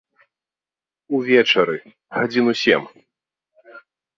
Увечары, 1.17 1.77
гадзін 2.17 2.45
у 2.55 2.59
сем. 2.63 2.83